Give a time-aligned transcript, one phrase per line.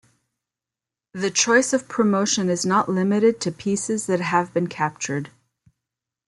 [1.13, 5.29] The choice of promotion is not limited to pieces that have been captured.